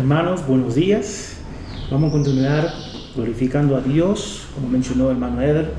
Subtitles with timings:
[0.00, 1.34] Hermanos, buenos días.
[1.90, 2.72] Vamos a continuar
[3.14, 5.74] glorificando a Dios, como mencionó el hermano Eder,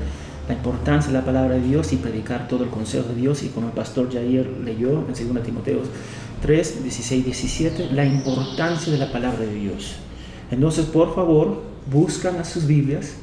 [0.46, 3.42] la importancia de la palabra de Dios y predicar todo el consejo de Dios.
[3.42, 5.80] Y como el pastor Jair leyó en 2 Timoteo
[6.40, 9.96] 3, 16, 17, la importancia de la palabra de Dios.
[10.52, 11.60] Entonces, por favor,
[11.90, 13.14] buscan a sus Biblias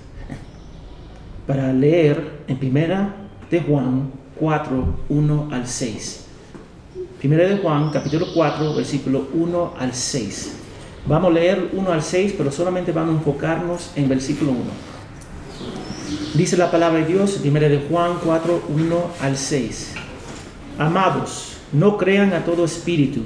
[1.48, 3.16] para leer en primera
[3.50, 6.26] de Juan 4, 1 al 6.
[7.20, 10.60] Primera de Juan, capítulo 4, versículo 1 al 6.
[11.08, 14.60] Vamos a leer 1 al 6, pero solamente vamos a enfocarnos en versículo 1.
[16.36, 19.94] Dice la palabra de Dios, primera de Juan 4, 1 al 6.
[20.78, 23.22] Amados, no crean a todo espíritu,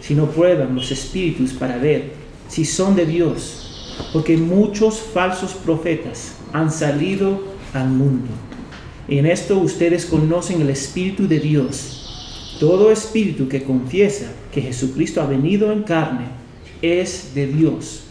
[0.00, 2.12] sino prueban los espíritus para ver
[2.48, 8.28] si son de Dios, porque muchos falsos profetas han salido al mundo.
[9.08, 11.98] En esto ustedes conocen el Espíritu de Dios
[12.58, 16.26] todo espíritu que confiesa que Jesucristo ha venido en carne
[16.82, 18.04] es de Dios.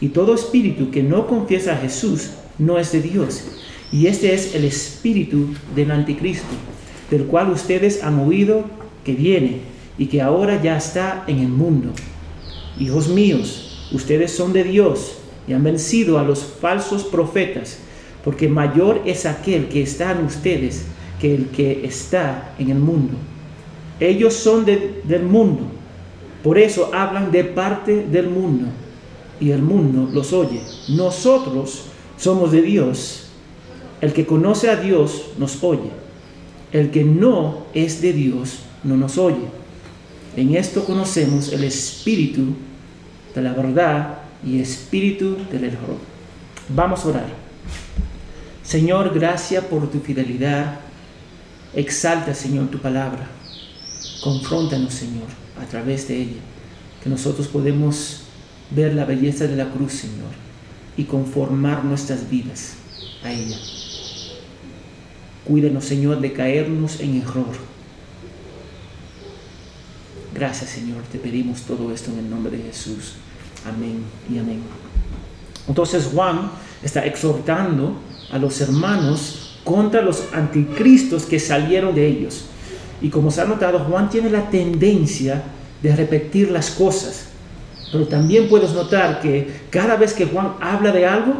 [0.00, 3.44] Y todo espíritu que no confiesa a Jesús no es de Dios.
[3.92, 6.54] Y este es el espíritu del anticristo,
[7.10, 8.64] del cual ustedes han oído
[9.04, 9.60] que viene
[9.98, 11.90] y que ahora ya está en el mundo.
[12.78, 17.78] Hijos míos, ustedes son de Dios y han vencido a los falsos profetas,
[18.24, 20.86] porque mayor es aquel que está en ustedes
[21.20, 23.14] que el que está en el mundo.
[24.00, 25.62] Ellos son del mundo,
[26.44, 28.66] por eso hablan de parte del mundo
[29.40, 30.60] y el mundo los oye.
[30.90, 31.84] Nosotros
[32.18, 33.28] somos de Dios.
[34.02, 35.88] El que conoce a Dios nos oye.
[36.70, 39.46] El que no es de Dios no nos oye.
[40.36, 42.42] En esto conocemos el espíritu
[43.34, 45.96] de la verdad y espíritu del error.
[46.68, 47.28] Vamos a orar.
[48.62, 50.80] Señor, gracias por tu fidelidad.
[51.74, 53.28] Exalta, Señor, tu palabra.
[54.22, 56.40] Confróntanos, Señor, a través de ella,
[57.02, 58.22] que nosotros podemos
[58.70, 60.30] ver la belleza de la cruz, Señor,
[60.96, 62.74] y conformar nuestras vidas
[63.22, 63.56] a ella.
[65.44, 67.52] Cuídanos, Señor, de caernos en error.
[70.34, 73.14] Gracias, Señor, te pedimos todo esto en el nombre de Jesús.
[73.64, 74.62] Amén y amén.
[75.68, 76.50] Entonces Juan
[76.82, 77.96] está exhortando
[78.30, 82.46] a los hermanos contra los anticristos que salieron de ellos.
[83.04, 85.42] Y como se ha notado, Juan tiene la tendencia
[85.82, 87.26] de repetir las cosas.
[87.92, 91.34] Pero también puedes notar que cada vez que Juan habla de algo,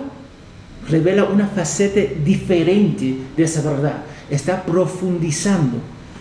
[0.91, 4.03] revela una faceta diferente de esa verdad.
[4.29, 5.79] Está profundizando.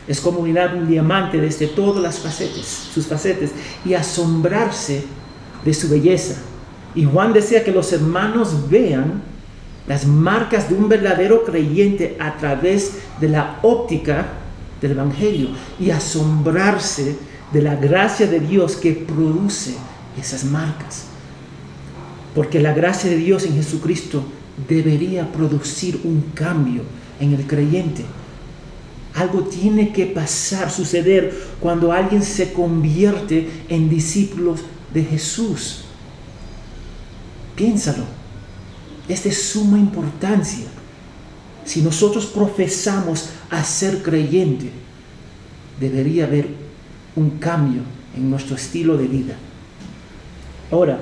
[0.07, 3.49] Es como mirar un diamante desde todas las facetas, sus facetas,
[3.83, 5.03] y asombrarse
[5.65, 6.35] de su belleza.
[6.95, 9.21] Y Juan desea que los hermanos vean
[9.87, 14.39] las marcas de un verdadero creyente a través de la óptica
[14.83, 15.49] del Evangelio
[15.79, 17.15] y asombrarse
[17.51, 19.75] de la gracia de Dios que produce
[20.19, 21.05] esas marcas.
[22.35, 24.23] Porque la gracia de Dios en Jesucristo
[24.67, 26.83] debería producir un cambio
[27.19, 28.03] en el creyente.
[29.15, 34.61] Algo tiene que pasar, suceder cuando alguien se convierte en discípulos
[34.93, 35.85] de Jesús.
[37.55, 38.03] Piénsalo.
[39.07, 40.65] Es de suma importancia.
[41.65, 43.29] Si nosotros profesamos
[43.61, 44.69] ser creyente,
[45.79, 46.47] debería haber
[47.15, 47.81] un cambio
[48.15, 49.35] en nuestro estilo de vida.
[50.71, 50.99] Ahora,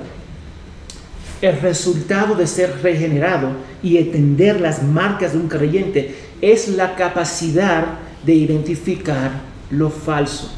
[1.40, 3.50] el resultado de ser regenerado
[3.82, 7.84] y entender las marcas de un creyente es la capacidad
[8.24, 9.30] de identificar
[9.70, 10.50] lo falso.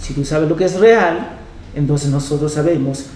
[0.00, 1.38] Si tú sabes lo que es real,
[1.74, 3.06] entonces nosotros sabemos,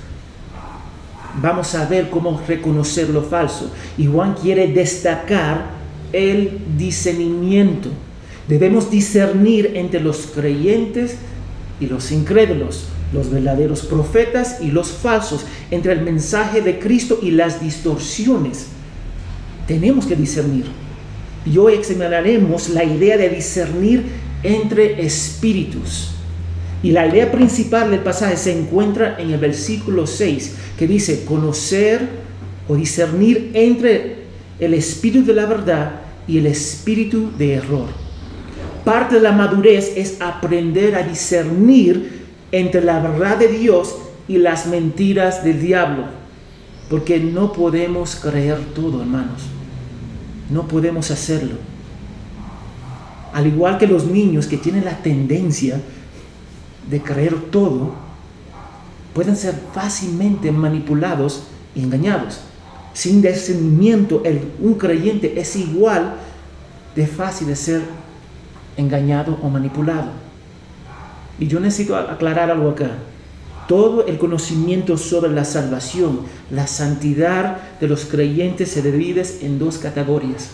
[1.41, 3.73] vamos a ver cómo reconocer lo falso.
[3.97, 5.71] Y Juan quiere destacar
[6.13, 7.91] el discernimiento.
[8.49, 11.17] Debemos discernir entre los creyentes
[11.81, 17.33] y los incrédulos, los verdaderos profetas y los falsos, entre el mensaje de Cristo y
[17.33, 18.67] las distorsiones.
[19.67, 20.67] Tenemos que discernir.
[21.45, 24.05] Y hoy examinaremos la idea de discernir
[24.43, 26.13] entre espíritus.
[26.83, 32.09] Y la idea principal del pasaje se encuentra en el versículo 6, que dice conocer
[32.69, 34.27] o discernir entre
[34.61, 38.06] el espíritu de la verdad y el espíritu de error.
[38.87, 43.97] Parte de la madurez es aprender a discernir entre la verdad de Dios
[44.29, 46.05] y las mentiras del diablo.
[46.89, 49.43] Porque no podemos creer todo, hermanos.
[50.51, 51.57] No podemos hacerlo.
[53.33, 55.81] Al igual que los niños que tienen la tendencia
[56.89, 57.93] de creer todo,
[59.13, 61.43] pueden ser fácilmente manipulados
[61.75, 62.39] y engañados
[62.97, 64.23] sin discernimiento,
[64.59, 66.15] un creyente es igual
[66.95, 67.83] de fácil de ser
[68.77, 70.11] engañado o manipulado.
[71.39, 72.91] Y yo necesito aclarar algo acá.
[73.69, 76.21] todo el conocimiento sobre la salvación,
[76.53, 80.51] la santidad de los creyentes se divide en dos categorías.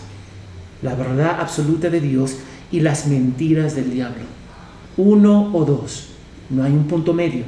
[0.81, 2.37] La verdad absoluta de Dios
[2.71, 4.23] y las mentiras del diablo.
[4.97, 6.07] Uno o dos.
[6.49, 7.43] No hay un punto medio.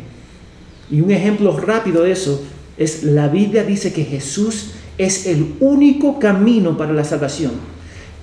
[0.92, 2.44] Y un ejemplo rápido de eso
[2.78, 7.54] es la Biblia dice que Jesús es el único camino para la salvación.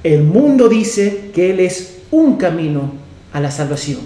[0.04, 2.92] El mundo dice que Él es un camino
[3.32, 4.00] a la salvación.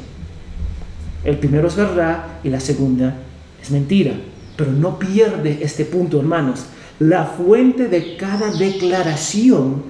[1.24, 3.18] El primero es verdad y la segunda
[3.62, 4.12] es mentira.
[4.56, 6.64] Pero no pierde este punto, hermanos.
[6.98, 9.82] La fuente de cada declaración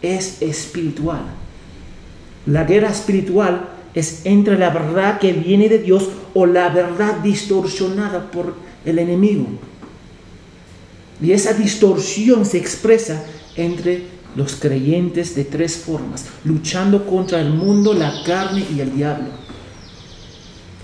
[0.00, 1.20] es espiritual.
[2.46, 8.30] La guerra espiritual es entre la verdad que viene de Dios o la verdad distorsionada
[8.30, 8.54] por
[8.84, 9.46] el enemigo.
[11.20, 13.24] Y esa distorsión se expresa
[13.56, 19.28] entre los creyentes de tres formas, luchando contra el mundo, la carne y el diablo.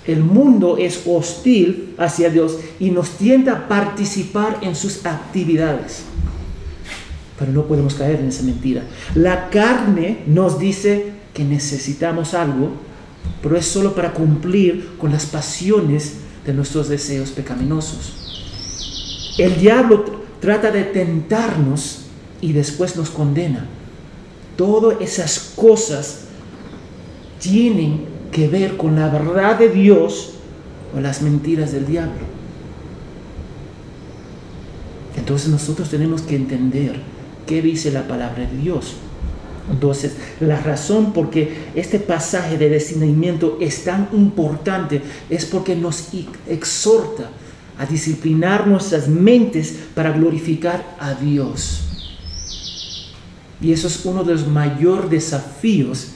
[0.06, 6.02] El mundo es hostil hacia Dios y nos tiende a participar en sus actividades.
[7.38, 8.82] Pero no podemos caer en esa mentira.
[9.14, 12.70] La carne nos dice que necesitamos algo,
[13.42, 16.16] pero es solo para cumplir con las pasiones
[16.46, 19.34] de nuestros deseos pecaminosos.
[19.38, 20.04] El diablo
[20.40, 22.06] trata de tentarnos
[22.40, 23.66] y después nos condena.
[24.56, 26.20] Todas esas cosas
[27.38, 30.34] tienen que ver con la verdad de Dios
[30.96, 32.30] o las mentiras del diablo.
[35.16, 37.00] Entonces nosotros tenemos que entender
[37.46, 38.94] qué dice la palabra de Dios.
[39.70, 46.08] Entonces, la razón por qué este pasaje de discernimiento es tan importante es porque nos
[46.48, 47.30] exhorta
[47.78, 51.89] a disciplinar nuestras mentes para glorificar a Dios.
[53.60, 56.12] Y eso es uno de los mayores desafíos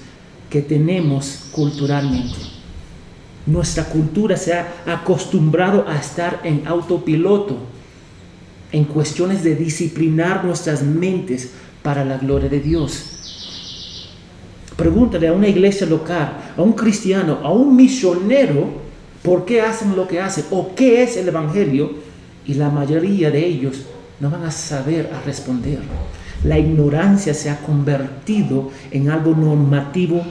[0.48, 2.38] que tenemos culturalmente.
[3.46, 7.58] Nuestra cultura se ha acostumbrado a estar en autopiloto
[8.72, 11.50] en cuestiones de disciplinar nuestras mentes
[11.82, 14.08] para la gloria de Dios.
[14.76, 18.82] Pregúntale a una iglesia local, a un cristiano, a un misionero,
[19.22, 21.92] por qué hacen lo que hacen o qué es el Evangelio
[22.46, 23.82] y la mayoría de ellos
[24.20, 25.78] no van a saber responder.
[26.44, 30.22] La ignorancia se ha convertido en algo normativo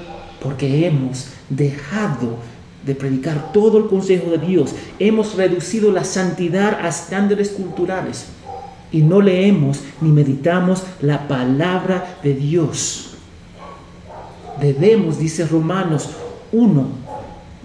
[0.41, 2.37] porque hemos dejado
[2.85, 4.75] de predicar todo el consejo de Dios.
[4.99, 8.27] Hemos reducido la santidad a estándares culturales
[8.91, 13.15] y no leemos ni meditamos la palabra de Dios.
[14.61, 16.09] Debemos, dice Romanos
[16.51, 16.85] 1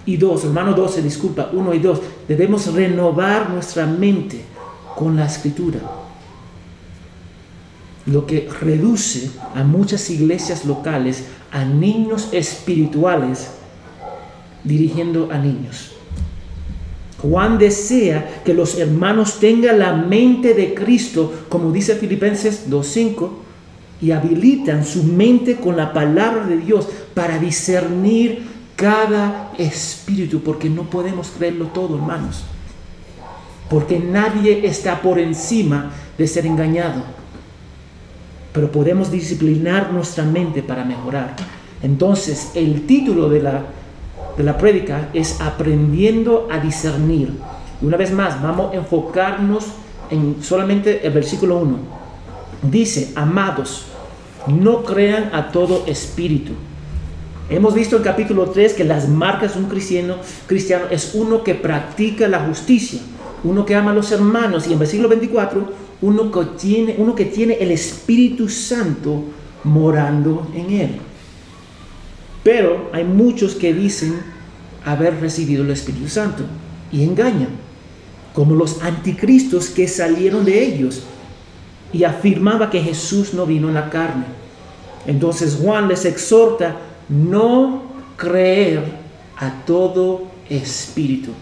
[0.06, 4.40] y 2, Romanos 12, disculpa, 1 y 2, debemos renovar nuestra mente
[4.96, 5.80] con la escritura
[8.08, 13.50] lo que reduce a muchas iglesias locales a niños espirituales
[14.64, 15.92] dirigiendo a niños.
[17.20, 23.30] Juan desea que los hermanos tengan la mente de Cristo, como dice Filipenses 2.5,
[24.00, 28.46] y habilitan su mente con la palabra de Dios para discernir
[28.76, 32.44] cada espíritu, porque no podemos creerlo todo, hermanos.
[33.68, 37.18] Porque nadie está por encima de ser engañado
[38.58, 41.36] pero podemos disciplinar nuestra mente para mejorar.
[41.80, 43.62] Entonces, el título de la,
[44.36, 47.34] de la prédica es Aprendiendo a discernir.
[47.80, 49.64] Y una vez más, vamos a enfocarnos
[50.10, 51.76] en solamente el versículo 1.
[52.62, 53.84] Dice, amados,
[54.48, 56.54] no crean a todo espíritu.
[57.50, 60.16] Hemos visto en capítulo 3 que las marcas de un cristiano,
[60.48, 62.98] cristiano es uno que practica la justicia,
[63.44, 64.66] uno que ama a los hermanos.
[64.66, 69.24] Y en versículo 24 uno que tiene, uno que tiene el Espíritu Santo
[69.64, 70.90] morando en él.
[72.42, 74.20] Pero hay muchos que dicen
[74.84, 76.44] haber recibido el Espíritu Santo
[76.92, 77.50] y engañan,
[78.32, 81.02] como los anticristos que salieron de ellos
[81.92, 84.24] y afirmaba que Jesús no vino en la carne.
[85.06, 86.76] Entonces Juan les exhorta
[87.08, 87.82] no
[88.16, 88.84] creer
[89.36, 91.32] a todo espíritu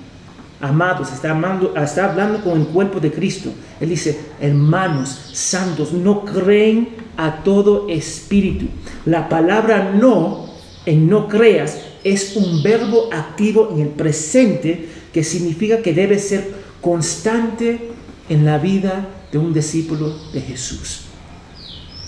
[0.61, 3.51] amados, está, hablando con el cuerpo de Cristo.
[3.81, 8.67] Él dice, hermanos santos, no creen a todo espíritu.
[9.05, 10.47] La palabra no,
[10.87, 16.53] en no creas, es un verbo activo en el presente que significa que debe ser
[16.81, 17.91] constante
[18.29, 21.03] en la vida de un discípulo de Jesús.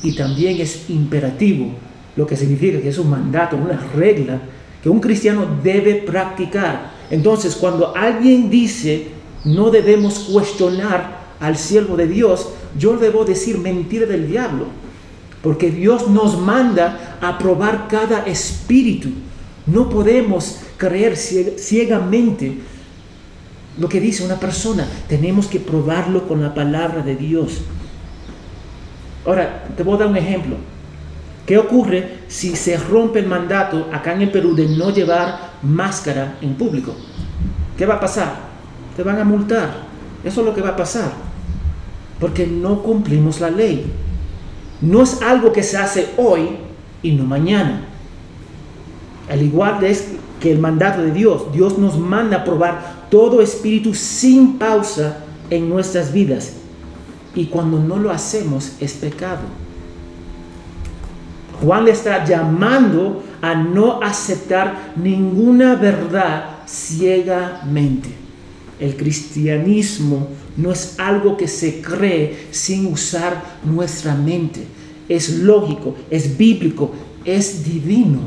[0.03, 1.71] Y también es imperativo,
[2.17, 4.41] lo que significa que es un mandato, una regla
[4.83, 9.09] que un cristiano debe practicar entonces, cuando alguien dice,
[9.45, 12.49] no debemos cuestionar al siervo de Dios,
[12.79, 14.67] yo debo decir mentira del diablo.
[15.43, 19.11] Porque Dios nos manda a probar cada espíritu.
[19.67, 22.59] No podemos creer ciegamente
[23.79, 24.87] lo que dice una persona.
[25.09, 27.61] Tenemos que probarlo con la palabra de Dios.
[29.25, 30.57] Ahora, te voy a dar un ejemplo.
[31.47, 36.39] ¿Qué ocurre si se rompe el mandato acá en el Perú de no llevar máscara
[36.41, 36.95] en público?
[37.77, 38.37] ¿Qué va a pasar?
[38.97, 39.71] Te van a multar.
[40.25, 41.13] Eso es lo que va a pasar.
[42.21, 43.93] Porque no cumplimos la ley.
[44.81, 46.57] No es algo que se hace hoy
[47.03, 47.87] y no mañana.
[49.31, 50.09] Al igual es
[50.41, 55.19] que el mandato de Dios, Dios nos manda a probar todo espíritu sin pausa
[55.51, 56.55] en nuestras vidas.
[57.35, 59.43] Y cuando no lo hacemos es pecado.
[61.61, 68.11] Juan le está llamando a no aceptar ninguna verdad ciegamente.
[68.79, 74.65] El cristianismo no es algo que se cree sin usar nuestra mente.
[75.09, 76.93] Es lógico, es bíblico,
[77.25, 78.21] es divino.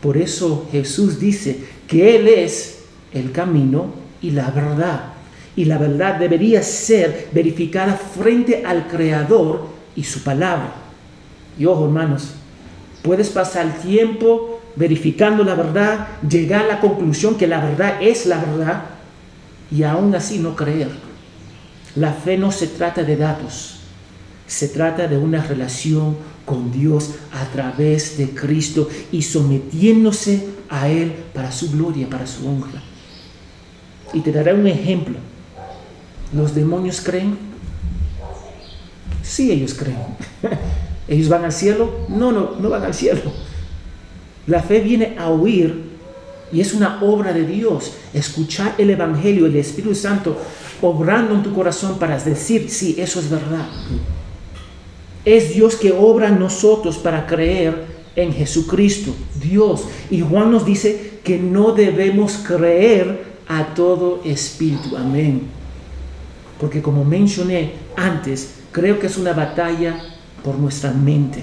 [0.00, 3.90] Por eso Jesús dice que Él es el camino
[4.20, 5.12] y la verdad.
[5.54, 10.85] Y la verdad debería ser verificada frente al Creador y su palabra.
[11.58, 12.32] Y ojo, hermanos,
[13.02, 18.38] puedes pasar tiempo verificando la verdad, llegar a la conclusión que la verdad es la
[18.38, 18.84] verdad
[19.70, 20.90] y aún así no creer.
[21.96, 23.78] La fe no se trata de datos,
[24.46, 31.14] se trata de una relación con Dios a través de Cristo y sometiéndose a Él
[31.32, 32.82] para su gloria, para su honra.
[34.12, 35.16] Y te daré un ejemplo.
[36.32, 37.38] ¿Los demonios creen?
[39.22, 39.98] Sí, ellos creen.
[41.08, 41.90] ¿Ellos van al cielo?
[42.08, 43.20] No, no, no van al cielo.
[44.46, 45.82] La fe viene a oír
[46.52, 47.94] y es una obra de Dios.
[48.14, 50.36] Escuchar el Evangelio, el Espíritu Santo
[50.82, 53.66] obrando en tu corazón para decir, sí, eso es verdad.
[55.24, 59.84] Es Dios que obra en nosotros para creer en Jesucristo, Dios.
[60.10, 64.96] Y Juan nos dice que no debemos creer a todo espíritu.
[64.96, 65.42] Amén.
[66.60, 70.15] Porque como mencioné antes, creo que es una batalla
[70.46, 71.42] por nuestra mente.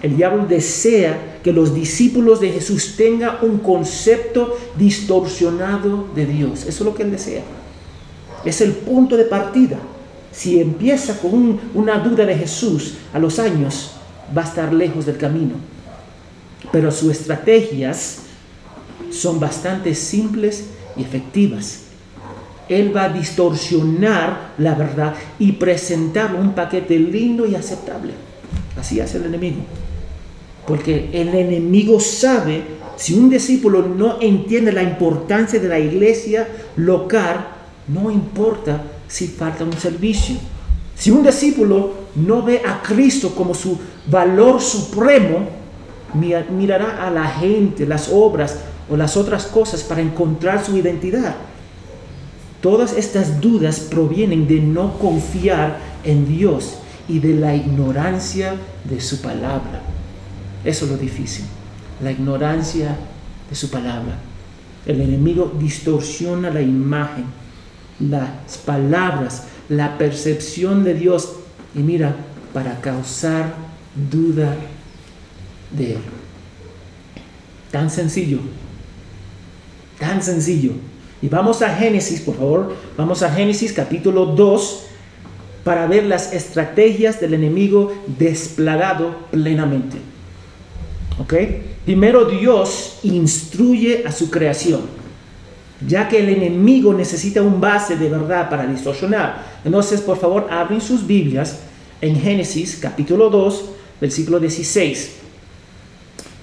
[0.00, 6.60] El diablo desea que los discípulos de Jesús tengan un concepto distorsionado de Dios.
[6.60, 7.42] Eso es lo que él desea.
[8.42, 9.78] Es el punto de partida.
[10.32, 13.92] Si empieza con una duda de Jesús a los años,
[14.36, 15.54] va a estar lejos del camino.
[16.72, 18.20] Pero sus estrategias
[19.10, 21.85] son bastante simples y efectivas.
[22.68, 28.12] Él va a distorsionar la verdad y presentar un paquete lindo y aceptable.
[28.78, 29.58] Así hace el enemigo.
[30.66, 32.62] Porque el enemigo sabe,
[32.96, 37.46] si un discípulo no entiende la importancia de la iglesia local,
[37.88, 40.36] no importa si falta un servicio.
[40.96, 43.78] Si un discípulo no ve a Cristo como su
[44.10, 45.46] valor supremo,
[46.14, 48.56] mirará a la gente, las obras
[48.90, 51.36] o las otras cosas para encontrar su identidad.
[52.60, 59.20] Todas estas dudas provienen de no confiar en Dios y de la ignorancia de su
[59.20, 59.82] palabra.
[60.64, 61.44] Eso es lo difícil,
[62.02, 62.96] la ignorancia
[63.48, 64.18] de su palabra.
[64.86, 67.24] El enemigo distorsiona la imagen,
[68.00, 71.36] las palabras, la percepción de Dios
[71.74, 72.16] y mira,
[72.52, 73.54] para causar
[74.10, 74.56] duda
[75.70, 76.00] de Él.
[77.70, 78.38] Tan sencillo,
[79.98, 80.72] tan sencillo.
[81.26, 84.82] Y vamos a Génesis, por favor, vamos a Génesis capítulo 2
[85.64, 89.96] para ver las estrategias del enemigo desplegado plenamente.
[91.18, 91.34] ¿Ok?
[91.84, 94.82] Primero Dios instruye a su creación,
[95.84, 99.60] ya que el enemigo necesita un base de verdad para distorsionar.
[99.64, 101.58] Entonces, por favor, abren sus Biblias
[102.00, 103.64] en Génesis capítulo 2,
[104.00, 105.10] versículo 16.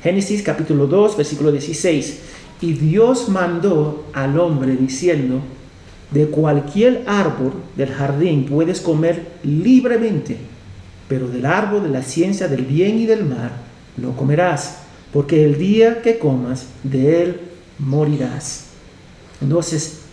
[0.03, 2.32] Génesis capítulo 2, versículo 16.
[2.63, 5.41] Y Dios mandó al hombre diciendo,
[6.12, 10.38] de cualquier árbol del jardín puedes comer libremente,
[11.10, 13.51] pero del árbol de la ciencia del bien y del mal
[13.98, 14.77] no comerás,
[15.12, 17.41] porque el día que comas de él
[17.79, 18.67] morirás.
[19.41, 20.03] Entonces,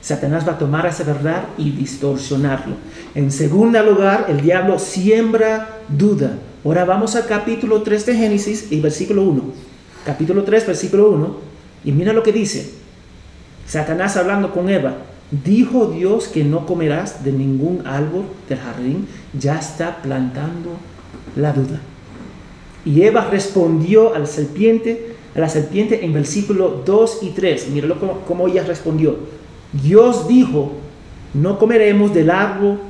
[0.00, 2.76] Satanás va a tomar esa verdad y distorsionarlo.
[3.14, 6.38] En segundo lugar, el diablo siembra duda.
[6.64, 9.42] Ahora vamos al capítulo 3 de Génesis y versículo 1.
[10.06, 11.47] Capítulo 3, versículo 1.
[11.88, 12.70] Y mira lo que dice.
[13.66, 14.98] Satanás hablando con Eva.
[15.30, 19.08] Dijo Dios que no comerás de ningún árbol del jardín.
[19.32, 20.76] Ya está plantando
[21.34, 21.80] la duda.
[22.84, 27.70] Y Eva respondió a la serpiente, a la serpiente en versículo 2 y 3.
[27.70, 29.16] Míralo cómo, cómo ella respondió.
[29.72, 30.72] Dios dijo,
[31.32, 32.80] no comeremos del árbol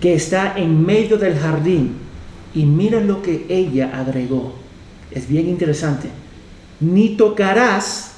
[0.00, 1.94] que está en medio del jardín.
[2.54, 4.52] Y mira lo que ella agregó.
[5.10, 6.08] Es bien interesante.
[6.80, 8.12] Ni tocarás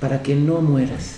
[0.00, 1.16] para que no mueras.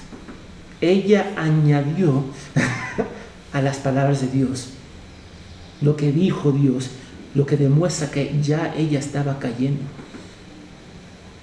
[0.80, 2.24] ella añadió
[3.52, 4.70] a las palabras de Dios
[5.80, 6.90] lo que dijo Dios,
[7.34, 9.80] lo que demuestra que ya ella estaba cayendo.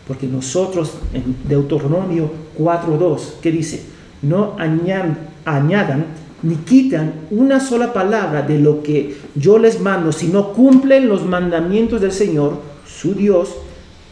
[0.07, 3.83] Porque nosotros en Deuteronomio 4.2, ¿qué dice?
[4.21, 6.05] No añadan
[6.43, 11.99] ni quitan una sola palabra de lo que yo les mando, sino cumplen los mandamientos
[11.99, 13.55] del Señor, su Dios,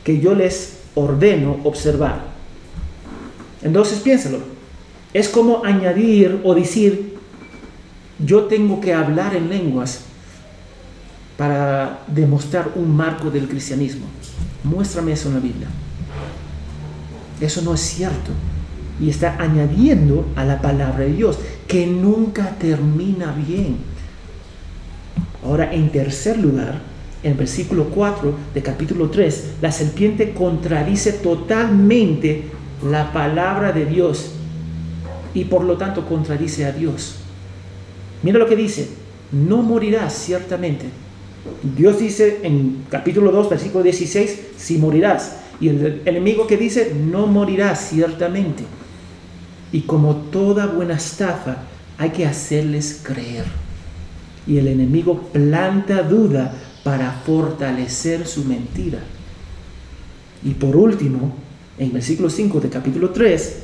[0.04, 2.24] que yo les ordeno observar.
[3.62, 4.40] Entonces piénsalo.
[5.14, 7.18] Es como añadir o decir,
[8.20, 10.02] yo tengo que hablar en lenguas
[11.38, 14.06] para demostrar un marco del cristianismo.
[14.64, 15.68] Muéstrame eso en la Biblia.
[17.40, 18.32] Eso no es cierto.
[19.00, 21.38] Y está añadiendo a la palabra de Dios,
[21.68, 23.78] que nunca termina bien.
[25.44, 26.80] Ahora, en tercer lugar,
[27.26, 32.44] en versículo 4 de capítulo 3, la serpiente contradice totalmente
[32.88, 34.34] la palabra de Dios
[35.34, 37.16] y por lo tanto contradice a Dios.
[38.22, 38.90] Mira lo que dice,
[39.32, 40.86] no morirás ciertamente.
[41.76, 45.38] Dios dice en capítulo 2, versículo 16, si morirás.
[45.60, 48.64] Y el enemigo que dice, no morirás ciertamente.
[49.72, 51.64] Y como toda buena estafa,
[51.98, 53.46] hay que hacerles creer.
[54.46, 56.54] Y el enemigo planta duda
[56.86, 59.00] para fortalecer su mentira.
[60.44, 61.34] Y por último,
[61.80, 63.64] en versículo 5 de capítulo 3,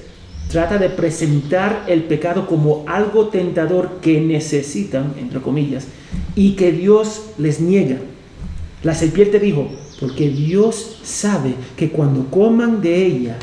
[0.50, 5.86] trata de presentar el pecado como algo tentador que necesitan, entre comillas,
[6.34, 7.98] y que Dios les niega.
[8.82, 13.38] La serpiente dijo, porque Dios sabe que cuando coman de ella,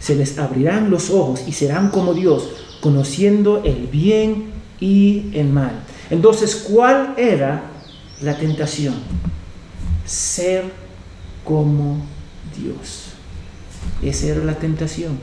[0.00, 2.48] se les abrirán los ojos y serán como Dios,
[2.80, 4.46] conociendo el bien
[4.80, 5.82] y el mal.
[6.08, 7.75] Entonces, ¿cuál era
[8.22, 8.94] la tentación?
[10.04, 10.64] Ser
[11.44, 12.00] como
[12.56, 13.06] Dios.
[14.02, 15.18] Esa era la tentación.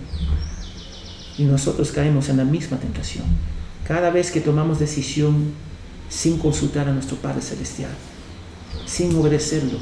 [1.38, 3.26] Y nosotros caemos en la misma tentación.
[3.88, 5.54] Cada vez que tomamos decisión
[6.10, 7.92] sin consultar a nuestro Padre Celestial,
[8.86, 9.80] sin obedecerlo,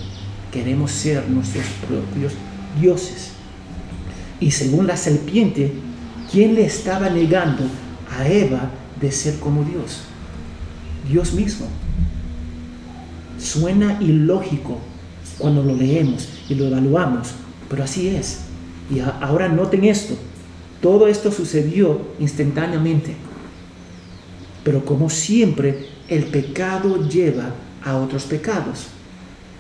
[0.51, 2.33] queremos ser nuestros propios
[2.79, 3.31] dioses.
[4.39, 5.73] Y según la serpiente,
[6.31, 7.63] ¿quién le estaba negando
[8.17, 10.01] a Eva de ser como Dios?
[11.07, 11.67] Dios mismo.
[13.41, 14.77] Suena ilógico
[15.37, 17.29] cuando lo leemos y lo evaluamos,
[17.69, 18.41] pero así es.
[18.93, 20.15] Y ahora noten esto,
[20.81, 23.15] todo esto sucedió instantáneamente.
[24.63, 28.87] Pero como siempre, el pecado lleva a otros pecados.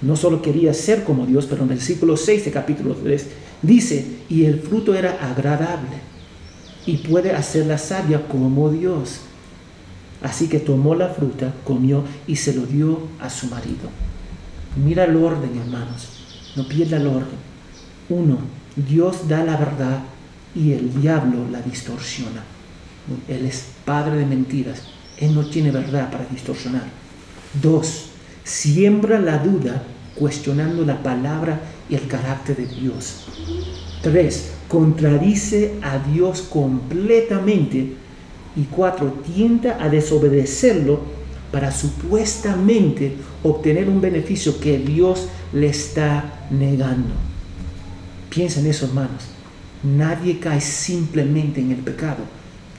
[0.01, 3.27] No solo quería ser como Dios, pero en el versículo 6 de capítulo 3
[3.61, 6.11] dice, y el fruto era agradable
[6.85, 9.21] y puede hacerla sabia como Dios.
[10.21, 13.89] Así que tomó la fruta, comió y se lo dio a su marido.
[14.75, 16.07] Mira el orden, hermanos.
[16.55, 17.39] No pierda el orden.
[18.09, 18.37] Uno,
[18.75, 19.99] Dios da la verdad
[20.53, 22.43] y el diablo la distorsiona.
[23.27, 24.83] Él es padre de mentiras.
[25.17, 26.83] Él no tiene verdad para distorsionar.
[27.61, 28.07] Dos,
[28.43, 29.83] siembra la duda
[30.15, 33.25] cuestionando la palabra y el carácter de Dios.
[34.01, 37.95] Tres, contradice a Dios completamente.
[38.55, 40.99] Y cuatro, tienta a desobedecerlo
[41.51, 47.13] para supuestamente obtener un beneficio que Dios le está negando.
[48.29, 49.25] Piensa en eso, hermanos.
[49.83, 52.23] Nadie cae simplemente en el pecado.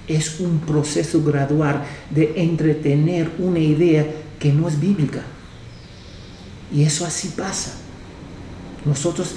[0.08, 4.06] Es un proceso gradual de entretener una idea
[4.38, 5.22] que no es bíblica.
[6.74, 7.74] Y eso así pasa.
[8.85, 9.35] Nosotros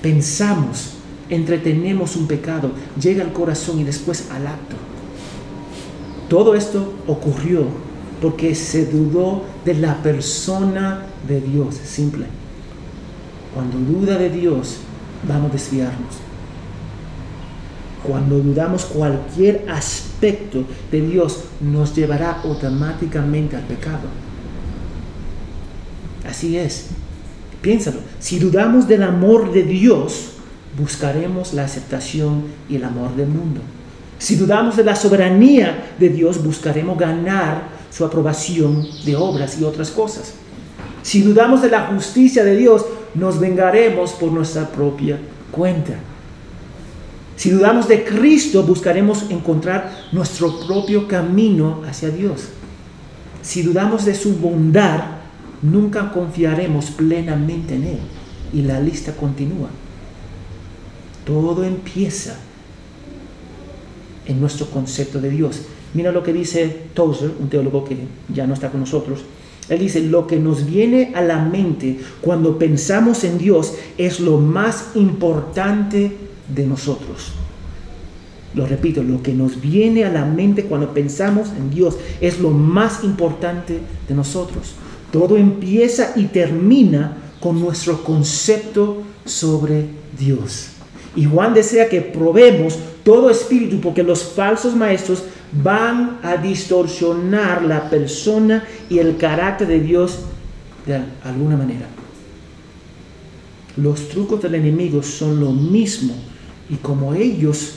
[0.00, 0.94] pensamos,
[1.28, 4.76] entretenemos un pecado, llega al corazón y después al acto.
[6.32, 7.66] Todo esto ocurrió
[8.22, 12.24] porque se dudó de la persona de Dios, simple.
[13.52, 14.78] Cuando duda de Dios,
[15.28, 16.14] vamos a desviarnos.
[18.02, 24.08] Cuando dudamos cualquier aspecto de Dios, nos llevará automáticamente al pecado.
[26.26, 26.86] Así es.
[27.60, 27.98] Piénsalo.
[28.20, 30.28] Si dudamos del amor de Dios,
[30.78, 33.60] buscaremos la aceptación y el amor del mundo.
[34.22, 39.90] Si dudamos de la soberanía de Dios, buscaremos ganar su aprobación de obras y otras
[39.90, 40.34] cosas.
[41.02, 45.18] Si dudamos de la justicia de Dios, nos vengaremos por nuestra propia
[45.50, 45.94] cuenta.
[47.34, 52.50] Si dudamos de Cristo, buscaremos encontrar nuestro propio camino hacia Dios.
[53.42, 55.00] Si dudamos de su bondad,
[55.62, 58.00] nunca confiaremos plenamente en Él.
[58.52, 59.70] Y la lista continúa.
[61.26, 62.36] Todo empieza
[64.26, 65.62] en nuestro concepto de Dios.
[65.94, 67.96] Mira lo que dice Tozer, un teólogo que
[68.32, 69.20] ya no está con nosotros.
[69.68, 74.38] Él dice, lo que nos viene a la mente cuando pensamos en Dios es lo
[74.38, 76.12] más importante
[76.54, 77.32] de nosotros.
[78.54, 82.50] lo repito, lo que nos viene a la mente cuando pensamos en Dios es lo
[82.50, 84.74] más importante de nosotros.
[85.10, 89.86] Todo empieza y termina con nuestro concepto sobre
[90.18, 90.68] Dios.
[91.16, 97.90] Y Juan desea que probemos todo espíritu porque los falsos maestros van a distorsionar la
[97.90, 100.20] persona y el carácter de Dios
[100.86, 101.86] de alguna manera.
[103.76, 106.14] Los trucos del enemigo son lo mismo
[106.68, 107.74] y como ellos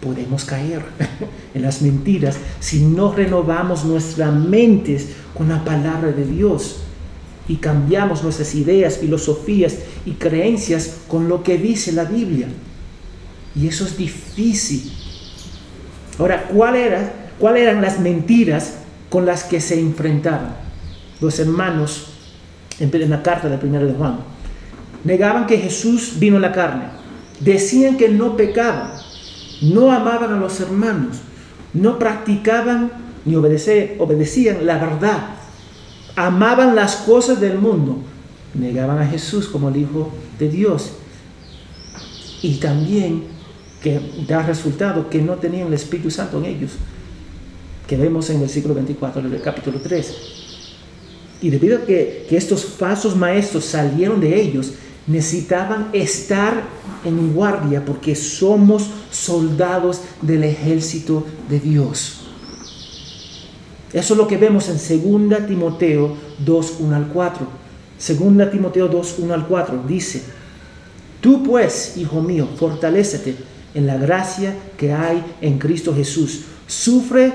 [0.00, 0.82] podemos caer
[1.54, 6.82] en las mentiras si no renovamos nuestras mentes con la palabra de Dios
[7.48, 12.48] y cambiamos nuestras ideas, filosofías y creencias con lo que dice la Biblia.
[13.54, 14.90] Y eso es difícil.
[16.18, 16.74] Ahora, ¿cuál
[17.38, 18.78] ¿cuáles eran las mentiras
[19.10, 20.56] con las que se enfrentaban
[21.20, 22.08] los hermanos
[22.78, 24.18] en la carta de primero de Juan?
[25.04, 26.84] Negaban que Jesús vino en la carne.
[27.40, 28.92] Decían que no pecaban.
[29.60, 31.18] No amaban a los hermanos.
[31.72, 32.92] No practicaban
[33.24, 35.18] ni obedecían la verdad.
[36.14, 37.98] Amaban las cosas del mundo.
[38.54, 40.92] Negaban a Jesús como el Hijo de Dios.
[42.42, 43.24] Y también
[43.82, 46.72] que da resultado que no tenían el Espíritu Santo en ellos,
[47.86, 50.16] que vemos en el versículo 24 del capítulo 3.
[51.42, 54.74] Y debido a que, que estos falsos maestros salieron de ellos,
[55.08, 56.62] necesitaban estar
[57.04, 62.20] en guardia porque somos soldados del ejército de Dios.
[63.92, 67.46] Eso es lo que vemos en 2 Timoteo 2, 1 al 4.
[68.08, 70.22] 2 Timoteo 2, 1 al 4 dice,
[71.20, 76.42] Tú pues, hijo mío, fortalécete en la gracia que hay en Cristo Jesús.
[76.66, 77.32] Sufre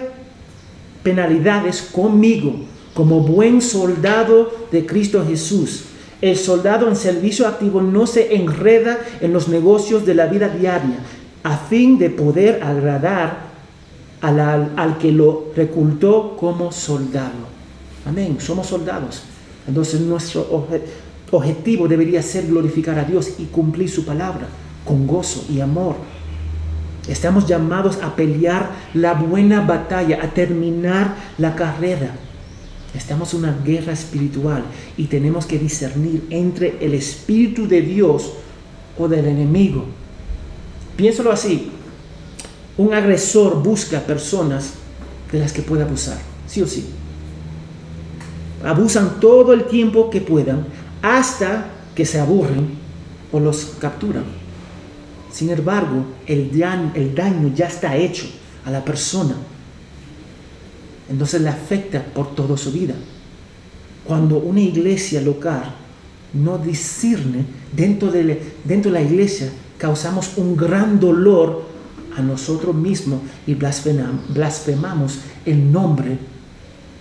[1.03, 2.53] penalidades conmigo
[2.93, 5.83] como buen soldado de Cristo Jesús.
[6.21, 10.97] El soldado en servicio activo no se enreda en los negocios de la vida diaria
[11.43, 13.47] a fin de poder agradar
[14.21, 17.47] al, al, que lo reclutó como soldado.
[18.05, 19.21] Amén, somos soldados.
[19.67, 20.65] Entonces nuestro
[21.31, 24.47] objetivo debería ser glorificar a Dios y cumplir su palabra
[24.83, 25.95] con gozo y amor
[27.07, 32.11] Estamos llamados a pelear la buena batalla, a terminar la carrera.
[32.93, 34.63] Estamos en una guerra espiritual
[34.97, 38.33] y tenemos que discernir entre el Espíritu de Dios
[38.97, 39.85] o del enemigo.
[40.95, 41.71] Piénsalo así.
[42.77, 44.73] Un agresor busca personas
[45.31, 46.17] de las que puede abusar,
[46.47, 46.85] sí o sí.
[48.63, 50.65] Abusan todo el tiempo que puedan
[51.01, 52.69] hasta que se aburren
[53.31, 54.23] o los capturan.
[55.31, 58.25] Sin embargo, el daño, ya está hecho
[58.65, 59.35] a la persona.
[61.09, 62.95] Entonces le afecta por toda su vida.
[64.05, 65.75] Cuando una iglesia local
[66.33, 71.67] no discierne dentro de, dentro de la iglesia, causamos un gran dolor
[72.17, 76.17] a nosotros mismos y blasfemamos el nombre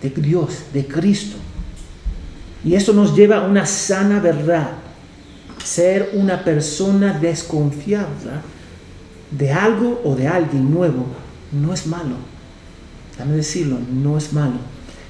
[0.02, 1.36] de Dios, de Cristo.
[2.64, 4.85] Y eso nos lleva a una sana verdad
[5.64, 8.42] ser una persona desconfiada
[9.30, 11.06] de algo o de alguien nuevo
[11.52, 12.16] no es malo.
[13.18, 14.56] Dame decirlo, no es malo.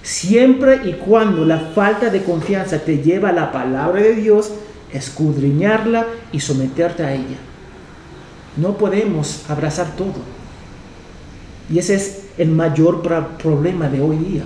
[0.02, 4.52] Siempre y cuando la falta de confianza te lleva a la palabra de Dios,
[4.92, 7.36] escudriñarla y someterte a ella.
[8.56, 10.14] No podemos abrazar todo.
[11.68, 13.02] Y ese es el mayor
[13.38, 14.44] problema de hoy día.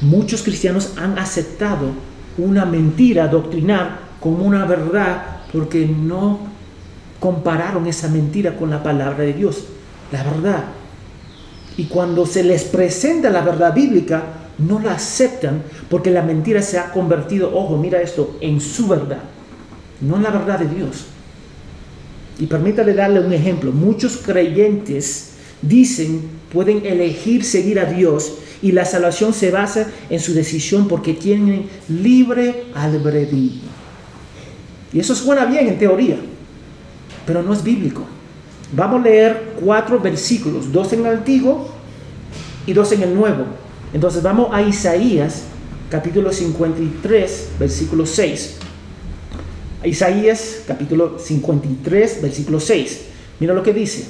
[0.00, 1.90] Muchos cristianos han aceptado
[2.38, 6.40] una mentira doctrinal como una verdad porque no
[7.18, 9.64] compararon esa mentira con la palabra de Dios,
[10.12, 10.64] la verdad.
[11.76, 14.22] Y cuando se les presenta la verdad bíblica,
[14.58, 19.22] no la aceptan porque la mentira se ha convertido, ojo, mira esto, en su verdad,
[20.00, 21.06] no en la verdad de Dios.
[22.38, 23.70] Y permítale darle un ejemplo.
[23.70, 30.32] Muchos creyentes dicen, pueden elegir seguir a Dios y la salvación se basa en su
[30.32, 33.79] decisión porque tienen libre albedrío.
[34.92, 36.16] Y eso suena bien en teoría,
[37.26, 38.02] pero no es bíblico.
[38.72, 41.68] Vamos a leer cuatro versículos, dos en el Antiguo
[42.66, 43.44] y dos en el Nuevo.
[43.92, 45.44] Entonces vamos a Isaías
[45.90, 48.56] capítulo 53, versículo 6.
[49.84, 53.00] Isaías capítulo 53, versículo 6.
[53.38, 54.06] Mira lo que dice.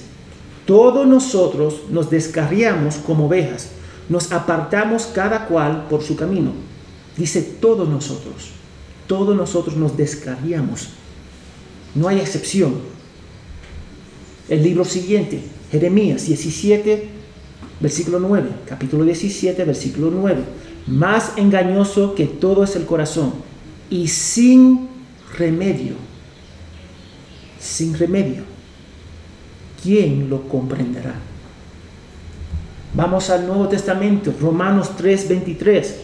[0.67, 3.71] Todos nosotros nos descarriamos como ovejas,
[4.09, 6.53] nos apartamos cada cual por su camino.
[7.17, 8.60] Dice todos nosotros
[9.11, 10.91] todos nosotros nos descarriamos.
[11.97, 12.77] No hay excepción.
[14.49, 15.43] El libro siguiente,
[15.73, 17.09] Jeremías 17,
[17.81, 20.45] versículo 9, capítulo 17, versículo 9.
[20.87, 23.33] Más engañoso que todo es el corazón
[23.91, 24.89] y sin
[25.37, 25.95] remedio.
[27.59, 28.45] Sin remedio.
[29.83, 31.15] ¿quién lo comprenderá?
[32.95, 35.97] Vamos al Nuevo Testamento, Romanos 3:23.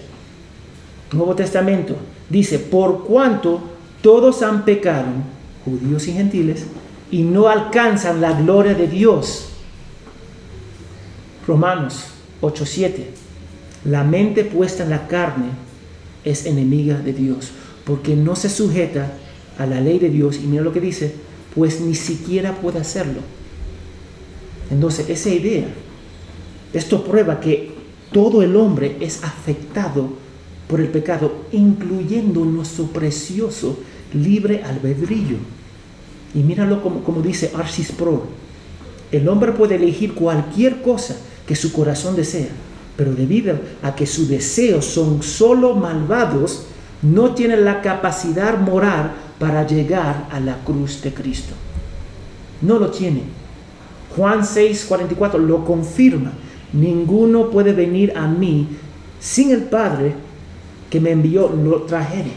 [1.12, 1.96] Nuevo Testamento
[2.28, 3.60] dice, por cuanto
[4.02, 5.06] todos han pecado,
[5.64, 6.66] judíos y gentiles,
[7.10, 9.48] y no alcanzan la gloria de Dios.
[11.46, 12.06] Romanos
[12.40, 13.06] 8:7.
[13.84, 15.50] La mente puesta en la carne
[16.24, 17.50] es enemiga de Dios,
[17.84, 19.12] porque no se sujeta
[19.58, 20.36] a la ley de Dios.
[20.42, 21.14] Y mira lo que dice,
[21.54, 23.20] pues ni siquiera puede hacerlo.
[24.70, 25.66] Entonces, esa idea
[26.76, 27.70] esto prueba que
[28.12, 30.10] todo el hombre es afectado
[30.68, 33.79] por el pecado, incluyendo nuestro precioso
[34.12, 35.37] libre albedrillo.
[36.35, 38.24] Y míralo como, como dice Arcis Pro.
[39.12, 42.48] El hombre puede elegir cualquier cosa que su corazón desea,
[42.96, 46.66] pero debido a que sus deseos son solo malvados,
[47.02, 51.55] no tiene la capacidad moral para llegar a la cruz de Cristo.
[52.62, 53.22] No lo tiene.
[54.16, 56.33] Juan 6, 44 lo confirma.
[56.72, 58.66] Ninguno puede venir a mí
[59.20, 60.14] sin el Padre
[60.90, 62.33] que me envió lo trajere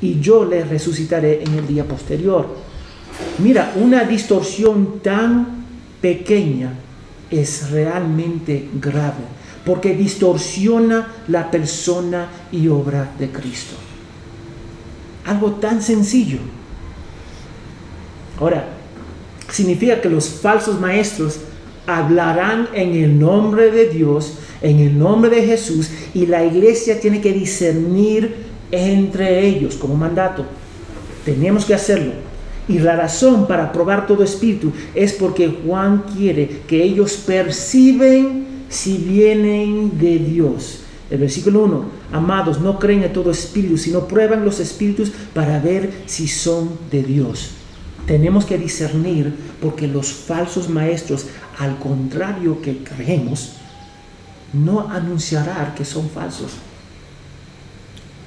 [0.00, 2.46] y yo le resucitaré en el día posterior.
[3.38, 5.64] Mira, una distorsión tan
[6.00, 6.74] pequeña
[7.30, 13.74] es realmente grave porque distorsiona la persona y obra de Cristo.
[15.24, 16.38] Algo tan sencillo.
[18.38, 18.68] Ahora,
[19.50, 21.40] significa que los falsos maestros
[21.86, 27.20] hablarán en el nombre de Dios, en el nombre de Jesús, y la iglesia tiene
[27.20, 30.44] que discernir entre ellos como mandato.
[31.24, 32.12] Tenemos que hacerlo.
[32.68, 38.96] Y la razón para probar todo espíritu es porque Juan quiere que ellos perciben si
[38.96, 40.80] vienen de Dios.
[41.08, 45.92] El versículo 1, amados, no creen en todo espíritu, sino prueban los espíritus para ver
[46.06, 47.50] si son de Dios.
[48.06, 51.26] Tenemos que discernir porque los falsos maestros,
[51.58, 53.52] al contrario que creemos,
[54.64, 56.52] no anunciarán que son falsos.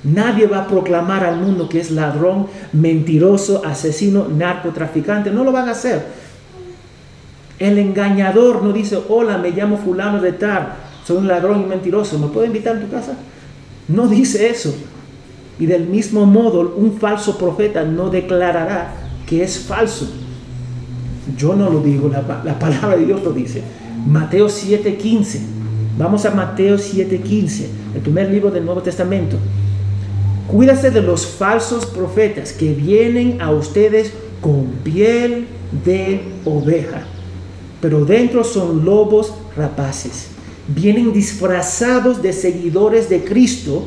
[0.03, 5.29] Nadie va a proclamar al mundo que es ladrón, mentiroso, asesino, narcotraficante.
[5.29, 6.05] No lo van a hacer.
[7.57, 12.17] El engañador no dice, hola, me llamo fulano de tal, soy un ladrón y mentiroso,
[12.17, 13.15] ¿me puedo invitar a tu casa?
[13.89, 14.73] No dice eso.
[15.59, 18.93] Y del mismo modo, un falso profeta no declarará
[19.27, 20.09] que es falso.
[21.37, 23.61] Yo no lo digo, la, palabra de Dios lo dice.
[24.07, 25.58] Mateo 7:15.
[25.99, 29.35] Vamos a Mateo 7:15, el primer libro del Nuevo Testamento.
[30.47, 35.45] Cuídase de los falsos profetas que vienen a ustedes con piel
[35.83, 37.03] de oveja,
[37.81, 40.27] pero dentro son lobos rapaces.
[40.69, 43.83] Vienen disfrazados de seguidores de Cristo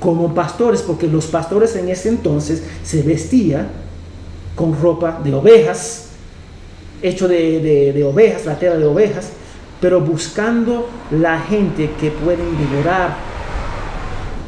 [0.00, 3.68] como pastores, porque los pastores en ese entonces se vestían
[4.54, 6.08] con ropa de ovejas,
[7.00, 9.30] hecho de, ovejas, la tela de ovejas,
[9.80, 13.16] pero buscando la gente que pueden devorar.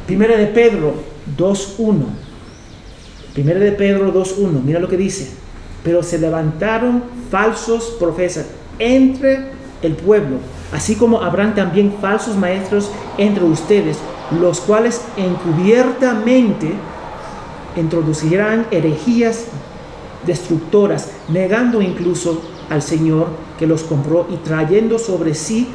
[0.07, 0.95] Primera de Pedro
[1.37, 1.95] 2.1.
[3.35, 4.63] Primera de Pedro 2.1.
[4.65, 5.31] Mira lo que dice.
[5.83, 8.47] Pero se levantaron falsos profetas
[8.79, 9.51] entre
[9.83, 10.39] el pueblo,
[10.73, 13.99] así como habrán también falsos maestros entre ustedes,
[14.41, 16.73] los cuales encubiertamente
[17.77, 19.45] introducirán herejías
[20.27, 25.69] destructoras, negando incluso al Señor que los compró y trayendo sobre sí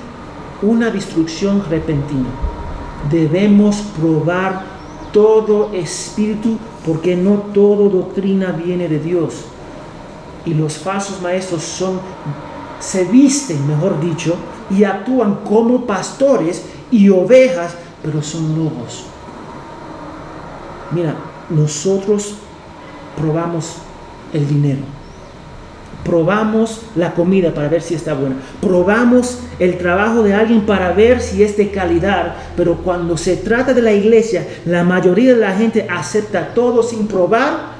[0.62, 2.30] una destrucción repentina.
[3.10, 4.64] Debemos probar
[5.12, 9.46] todo espíritu porque no todo doctrina viene de Dios.
[10.46, 12.00] Y los falsos maestros son
[12.80, 14.36] se visten, mejor dicho,
[14.70, 19.06] y actúan como pastores y ovejas, pero son lobos.
[20.92, 21.16] Mira,
[21.50, 22.36] nosotros
[23.16, 23.76] probamos
[24.34, 24.82] el dinero.
[26.04, 28.36] Probamos la comida para ver si está buena.
[28.60, 32.36] Probamos el trabajo de alguien para ver si es de calidad.
[32.58, 37.08] Pero cuando se trata de la iglesia, la mayoría de la gente acepta todo sin
[37.08, 37.72] probar.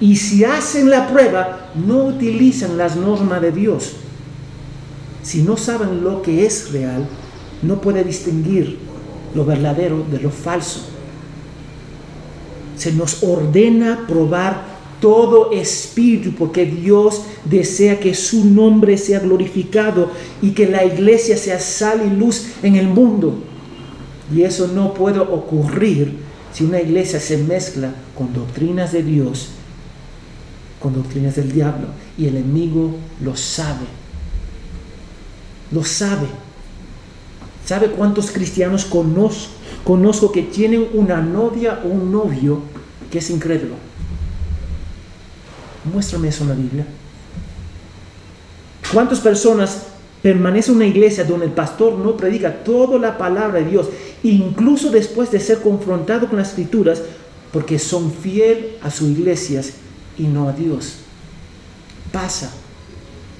[0.00, 3.96] Y si hacen la prueba, no utilizan las normas de Dios.
[5.22, 7.06] Si no saben lo que es real,
[7.62, 8.78] no puede distinguir
[9.34, 10.80] lo verdadero de lo falso.
[12.76, 14.73] Se nos ordena probar
[15.04, 21.60] todo espíritu, porque Dios desea que su nombre sea glorificado y que la iglesia sea
[21.60, 23.34] sal y luz en el mundo.
[24.34, 26.16] Y eso no puede ocurrir
[26.54, 29.50] si una iglesia se mezcla con doctrinas de Dios,
[30.80, 33.84] con doctrinas del diablo, y el enemigo lo sabe.
[35.70, 36.28] Lo sabe.
[37.66, 39.52] ¿Sabe cuántos cristianos conozco,
[39.84, 42.60] conozco que tienen una novia o un novio
[43.10, 43.83] que es incrédulo?
[45.92, 46.86] Muéstrame eso en la Biblia.
[48.92, 49.86] ¿Cuántas personas
[50.22, 53.88] permanecen en una iglesia donde el pastor no predica toda la palabra de Dios,
[54.22, 57.02] incluso después de ser confrontado con las escrituras,
[57.52, 59.74] porque son fieles a sus iglesias
[60.16, 60.96] y no a Dios?
[62.10, 62.50] Pasa.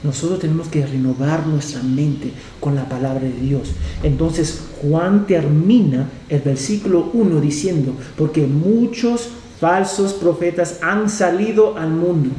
[0.03, 3.71] Nosotros tenemos que renovar nuestra mente con la palabra de Dios.
[4.03, 12.31] Entonces Juan termina el versículo 1 diciendo, porque muchos falsos profetas han salido al mundo.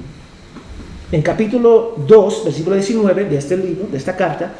[1.11, 4.53] En capítulo 2, versículo 19 de este libro, de esta carta,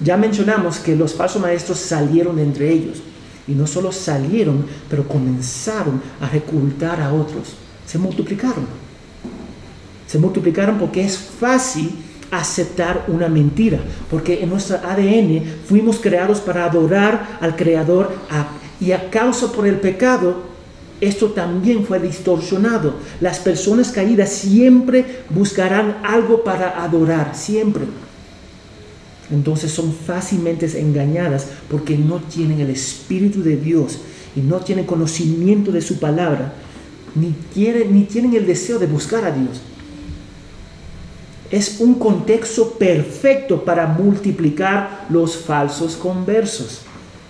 [0.00, 3.02] ya mencionamos que los falsos maestros salieron entre ellos.
[3.46, 7.54] Y no solo salieron, pero comenzaron a reclutar a otros.
[7.86, 8.66] Se multiplicaron.
[10.06, 11.90] Se multiplicaron porque es fácil
[12.30, 18.12] aceptar una mentira, porque en nuestro ADN fuimos creados para adorar al Creador
[18.80, 20.51] y a causa por el pecado
[21.02, 22.94] esto también fue distorsionado.
[23.20, 27.82] Las personas caídas siempre buscarán algo para adorar, siempre.
[29.28, 33.98] Entonces son fácilmente engañadas porque no tienen el Espíritu de Dios
[34.36, 36.52] y no tienen conocimiento de su palabra,
[37.16, 37.34] ni,
[37.90, 39.60] ni tienen el deseo de buscar a Dios.
[41.50, 46.82] Es un contexto perfecto para multiplicar los falsos conversos.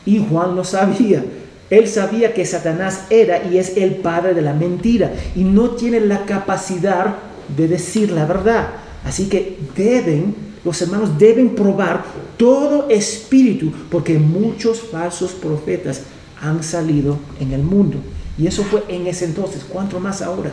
[0.05, 1.25] Y Juan lo sabía.
[1.73, 6.01] Él sabía que Satanás era y es el padre de la mentira y no tiene
[6.01, 7.17] la capacidad
[7.57, 8.69] de decir la verdad.
[9.07, 10.35] Así que deben,
[10.67, 12.05] los hermanos deben probar
[12.37, 16.03] todo espíritu porque muchos falsos profetas
[16.43, 17.97] han salido en el mundo.
[18.37, 20.53] Y eso fue en ese entonces, ¿cuánto más ahora?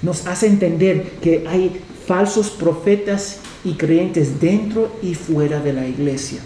[0.00, 6.40] Nos hace entender que hay falsos profetas y creyentes dentro y fuera de la iglesia.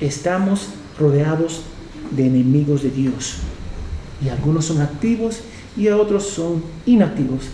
[0.00, 1.62] Estamos rodeados
[2.10, 3.36] de enemigos de Dios.
[4.24, 5.40] Y algunos son activos
[5.76, 7.44] y otros son inactivos.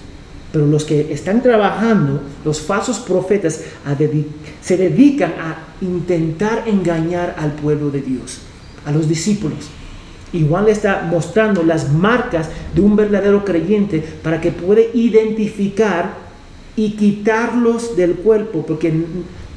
[0.53, 3.63] Pero los que están trabajando, los falsos profetas,
[4.61, 8.39] se dedican a intentar engañar al pueblo de Dios,
[8.85, 9.71] a los discípulos.
[10.33, 16.15] Igual le está mostrando las marcas de un verdadero creyente para que pueda identificar
[16.77, 18.93] y quitarlos del cuerpo, porque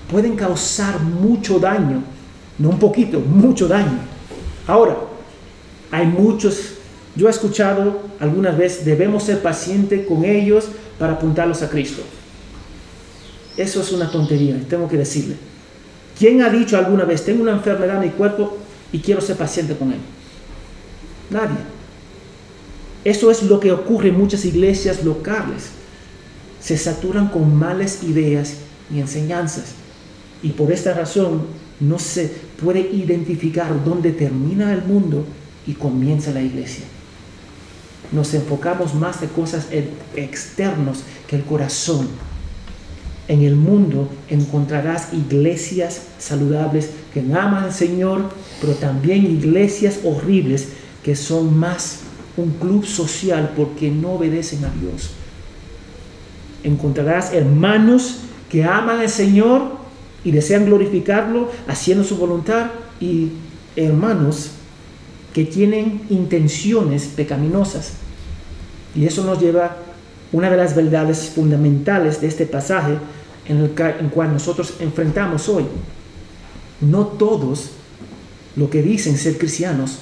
[0.10, 2.04] pueden causar mucho daño
[2.58, 4.00] no un poquito, mucho daño.
[4.68, 4.98] Ahora,
[5.91, 6.76] hay muchos,
[7.15, 12.02] yo he escuchado algunas veces, debemos ser pacientes con ellos para apuntarlos a Cristo.
[13.58, 15.36] Eso es una tontería, tengo que decirle.
[16.18, 18.58] ¿Quién ha dicho alguna vez, tengo una enfermedad en mi cuerpo
[18.91, 20.00] y quiero ser paciente con él?
[21.30, 21.58] Nadie.
[23.04, 25.70] Eso es lo que ocurre en muchas iglesias locales.
[26.62, 28.56] Se saturan con malas ideas
[28.94, 29.74] y enseñanzas.
[30.41, 31.44] Y por esta razón
[31.80, 35.26] no se puede identificar dónde termina el mundo
[35.68, 36.86] y comienza la iglesia.
[38.12, 39.68] Nos enfocamos más de cosas
[40.16, 42.08] externas que el corazón.
[43.28, 48.30] En el mundo encontrarás iglesias saludables que aman al Señor,
[48.62, 50.70] pero también iglesias horribles
[51.04, 52.02] que son más
[52.38, 55.12] un club social porque no obedecen a Dios.
[56.64, 58.18] Encontrarás hermanos
[58.50, 59.75] que aman al Señor,
[60.26, 63.30] y desean glorificarlo haciendo su voluntad y
[63.76, 64.52] hermanos
[65.34, 67.94] que tienen intenciones pecaminosas.
[68.96, 69.78] Y eso nos lleva a
[70.32, 72.98] una de las verdades fundamentales de este pasaje
[73.48, 75.66] en el en cual nosotros enfrentamos hoy.
[76.82, 77.70] No todos
[78.56, 80.00] lo que dicen ser cristianos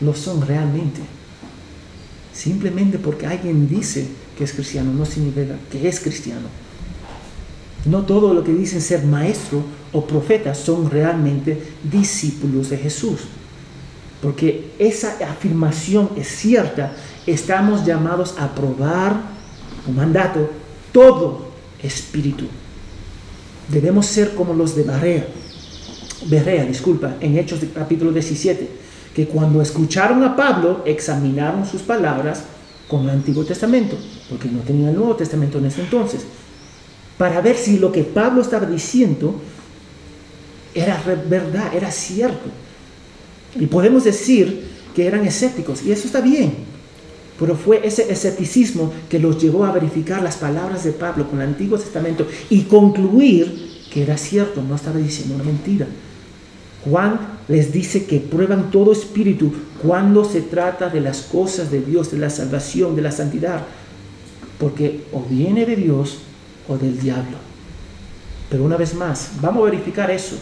[0.00, 1.00] lo son realmente.
[2.32, 4.06] Simplemente porque alguien dice
[4.38, 6.48] que es cristiano no significa que es cristiano.
[7.84, 9.62] No todo lo que dicen ser maestro
[9.92, 13.20] o profeta son realmente discípulos de Jesús.
[14.20, 16.92] Porque esa afirmación es cierta.
[17.26, 19.14] Estamos llamados a probar
[19.86, 20.50] un mandato
[20.92, 21.48] todo
[21.82, 22.44] espíritu.
[23.68, 25.26] Debemos ser como los de Berea,
[26.26, 28.68] Berea, disculpa, en Hechos capítulo 17,
[29.14, 32.42] que cuando escucharon a Pablo examinaron sus palabras
[32.88, 33.96] con el Antiguo Testamento,
[34.28, 36.26] porque no tenían el Nuevo Testamento en ese entonces
[37.20, 39.34] para ver si lo que Pablo estaba diciendo
[40.74, 40.98] era
[41.28, 42.48] verdad, era cierto.
[43.56, 46.54] Y podemos decir que eran escépticos, y eso está bien,
[47.38, 51.48] pero fue ese escepticismo que los llevó a verificar las palabras de Pablo con el
[51.48, 55.86] Antiguo Testamento y concluir que era cierto, no estaba diciendo una mentira.
[56.86, 59.52] Juan les dice que prueban todo espíritu
[59.82, 63.66] cuando se trata de las cosas de Dios, de la salvación, de la santidad,
[64.58, 66.20] porque o viene de Dios
[66.70, 67.36] o del diablo.
[68.48, 70.36] Pero una vez más, vamos a verificar eso.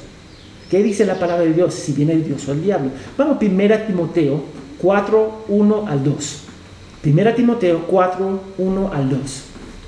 [0.71, 2.91] ¿Qué dice la palabra de Dios si viene de Dios o el diablo?
[3.17, 4.43] Vamos a 1 Timoteo
[4.79, 6.39] 4, 1 al 2.
[7.05, 9.21] 1 Timoteo 4, 1 al 2.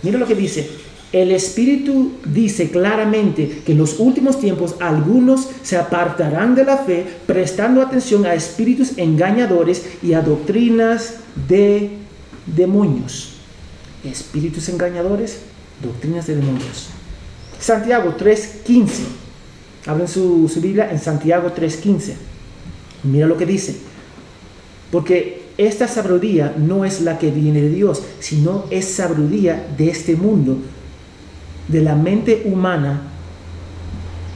[0.02, 0.68] Mira lo que dice.
[1.12, 7.04] El Espíritu dice claramente que en los últimos tiempos algunos se apartarán de la fe
[7.26, 11.16] prestando atención a espíritus engañadores y a doctrinas
[11.48, 11.90] de
[12.46, 13.32] demonios.
[14.04, 15.40] Espíritus engañadores,
[15.82, 16.88] doctrinas de demonios.
[17.58, 18.88] Santiago 3.15.
[19.86, 22.14] Abren su, su Biblia en Santiago 3.15.
[23.04, 23.76] Mira lo que dice.
[24.90, 30.16] Porque esta sabiduría no es la que viene de Dios, sino es sabiduría de este
[30.16, 30.58] mundo
[31.68, 33.02] de la mente humana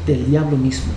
[0.07, 0.93] del diablo mismo.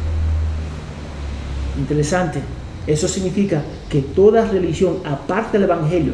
[1.78, 2.42] Interesante.
[2.86, 6.14] Eso significa que toda religión, aparte del Evangelio,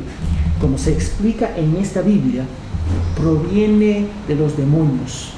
[0.59, 2.45] como se explica en esta Biblia,
[3.15, 5.31] proviene de los demonios.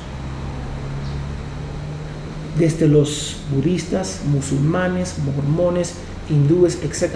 [2.57, 5.95] Desde los budistas, musulmanes, mormones,
[6.29, 7.15] hindúes, etc.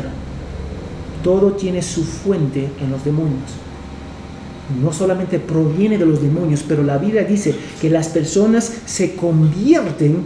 [1.24, 3.52] Todo tiene su fuente en los demonios
[4.82, 10.24] no solamente proviene de los demonios, pero la Biblia dice que las personas se convierten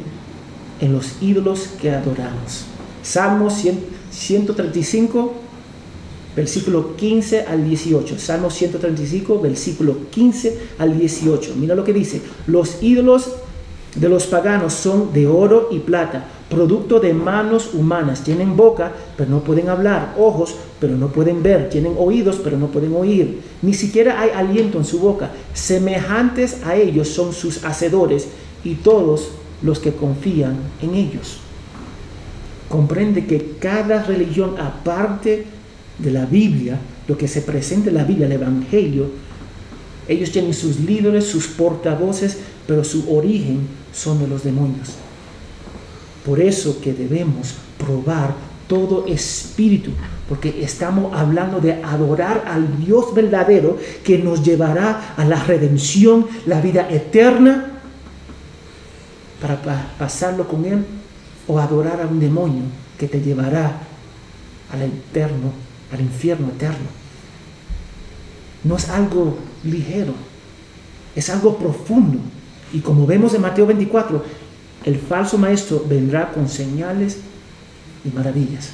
[0.82, 2.66] en los ídolos que adoramos.
[3.02, 5.34] Salmo 135,
[6.36, 8.20] versículo 15 al 18.
[8.20, 11.54] Salmo 135, versículo 15 al 18.
[11.58, 12.22] Mira lo que dice.
[12.48, 13.34] Los ídolos
[13.96, 18.24] de los paganos son de oro y plata, producto de manos humanas.
[18.24, 22.68] Tienen boca, pero no pueden hablar, ojos, pero no pueden ver, tienen oídos, pero no
[22.68, 23.42] pueden oír.
[23.62, 25.32] Ni siquiera hay aliento en su boca.
[25.54, 28.30] Semejantes a ellos son sus hacedores
[28.64, 29.30] y todos
[29.62, 31.38] los que confían en ellos.
[32.70, 35.46] Comprende que cada religión, aparte
[35.98, 39.10] de la Biblia, lo que se presenta en la Biblia, el Evangelio,
[40.08, 42.38] ellos tienen sus líderes, sus portavoces,
[42.68, 44.90] pero su origen son de los demonios.
[46.26, 48.34] Por eso que debemos probar
[48.68, 49.92] todo espíritu,
[50.28, 56.62] porque estamos hablando de adorar al Dios verdadero que nos llevará a la redención, la
[56.62, 57.72] vida eterna,
[59.42, 59.62] para
[59.98, 60.86] pasarlo con Él,
[61.48, 62.64] o adorar a un demonio
[62.98, 63.80] que te llevará
[64.72, 65.52] al eterno,
[65.94, 66.90] al infierno eterno.
[68.64, 70.14] No es algo ligero,
[71.16, 72.20] es algo profundo.
[72.74, 74.24] Y como vemos en Mateo 24,
[74.86, 77.20] el falso maestro vendrá con señales
[78.04, 78.72] y maravillas.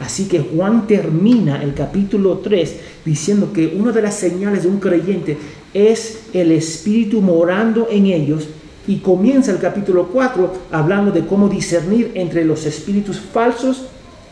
[0.00, 4.80] Así que Juan termina el capítulo 3 diciendo que una de las señales de un
[4.80, 5.38] creyente
[5.72, 8.48] es el Espíritu morando en ellos
[8.88, 13.84] y comienza el capítulo 4 hablando de cómo discernir entre los espíritus falsos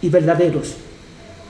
[0.03, 0.75] y verdaderos.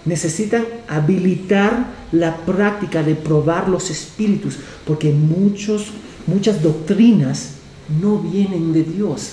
[0.05, 5.89] Necesitan habilitar la práctica de probar los espíritus porque muchos
[6.27, 7.53] muchas doctrinas
[8.01, 9.33] no vienen de Dios.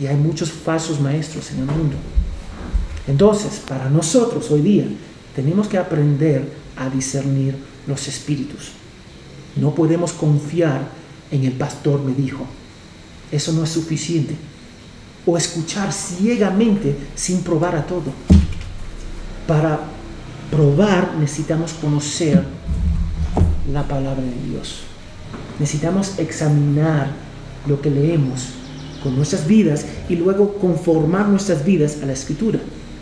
[0.00, 1.96] Y hay muchos falsos maestros en el mundo.
[3.06, 4.86] Entonces, para nosotros hoy día,
[5.34, 7.54] tenemos que aprender a discernir
[7.86, 8.72] los espíritus.
[9.56, 10.88] No podemos confiar
[11.30, 12.44] en el pastor me dijo.
[13.30, 14.34] Eso no es suficiente.
[15.26, 18.12] O escuchar ciegamente sin probar a todo.
[19.50, 19.80] Para
[20.48, 22.44] probar necesitamos conocer
[23.72, 24.82] la palabra de Dios.
[25.58, 27.08] Necesitamos examinar
[27.66, 28.50] lo que leemos
[29.02, 32.60] con nuestras vidas y luego conformar nuestras vidas a la escritura.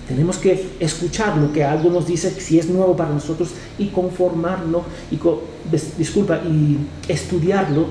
[0.09, 4.85] Tenemos que escuchar lo que algo nos dice si es nuevo para nosotros y conformarlo
[5.11, 5.19] y
[5.99, 6.79] disculpa y
[7.09, 7.89] estudiarlo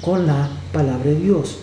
[0.00, 1.58] con la palabra de Dios.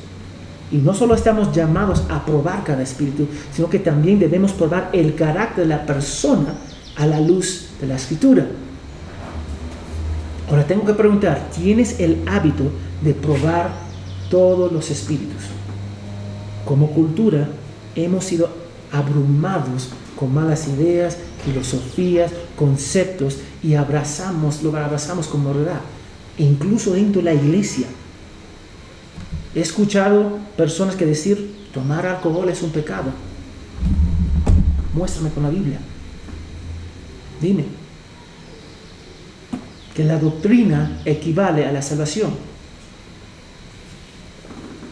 [0.71, 5.15] Y no solo estamos llamados a probar cada espíritu, sino que también debemos probar el
[5.15, 6.53] carácter de la persona
[6.95, 8.45] a la luz de la escritura.
[10.49, 12.71] Ahora tengo que preguntar, ¿tienes el hábito
[13.03, 13.71] de probar
[14.29, 15.43] todos los espíritus?
[16.65, 17.47] Como cultura
[17.95, 18.49] hemos sido
[18.91, 25.81] abrumados con malas ideas, filosofías, conceptos y abrazamos, lo abrazamos como verdad,
[26.37, 27.87] incluso dentro de la iglesia.
[29.55, 33.11] He escuchado personas que decir, tomar alcohol es un pecado.
[34.93, 35.79] Muéstrame con la Biblia.
[37.41, 37.65] Dime,
[39.95, 42.31] que la doctrina equivale a la salvación.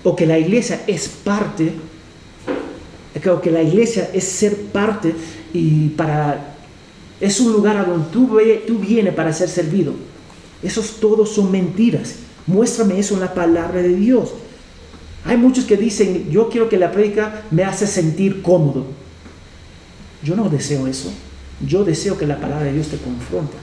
[0.03, 1.74] O que la iglesia es parte,
[3.30, 5.14] o que la iglesia es ser parte
[5.53, 6.55] y para
[7.20, 8.38] es un lugar a donde tú,
[8.68, 9.93] tú vienes para ser servido.
[10.62, 12.16] Esos todos son mentiras.
[12.45, 14.34] Muéstrame eso en la palabra de Dios.
[15.28, 18.86] Hay muchos que dicen, yo quiero que la prédica me hace sentir cómodo.
[20.23, 21.11] Yo no deseo eso.
[21.65, 23.57] Yo deseo que la palabra de Dios te confronte.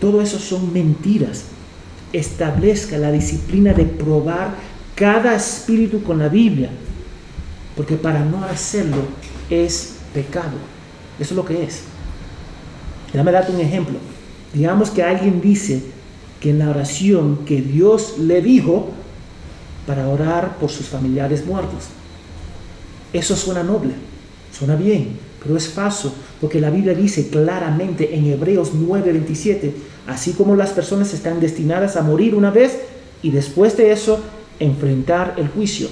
[0.00, 1.46] Todo eso son mentiras.
[2.12, 4.54] Establezca la disciplina de probar
[4.94, 6.70] cada espíritu con la Biblia,
[7.76, 9.02] porque para no hacerlo
[9.50, 10.56] es pecado.
[11.18, 11.82] Eso es lo que es.
[13.12, 13.98] Déjame darte un ejemplo.
[14.54, 15.82] Digamos que alguien dice
[16.40, 18.90] que en la oración que Dios le dijo
[19.86, 21.84] para orar por sus familiares muertos.
[23.12, 23.92] Eso suena noble,
[24.52, 29.72] suena bien, pero es falso, porque la Biblia dice claramente en Hebreos 9:27,
[30.06, 32.78] así como las personas están destinadas a morir una vez
[33.22, 34.20] y después de eso
[34.58, 35.88] enfrentar el juicio.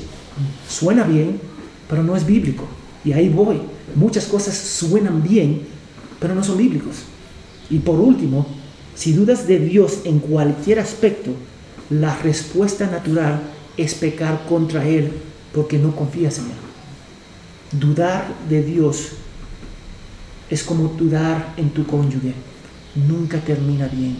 [0.68, 1.40] Suena bien,
[1.88, 2.64] pero no es bíblico.
[3.04, 3.60] Y ahí voy.
[3.94, 5.62] Muchas cosas suenan bien,
[6.18, 6.96] pero no son bíblicos.
[7.70, 8.46] Y por último,
[8.94, 11.30] si dudas de Dios en cualquier aspecto,
[11.90, 13.40] la respuesta natural
[13.76, 15.12] es pecar contra Él
[15.52, 17.80] porque no confías en Él.
[17.80, 19.12] Dudar de Dios
[20.50, 22.34] es como dudar en tu cónyuge.
[22.94, 24.16] Nunca termina bien.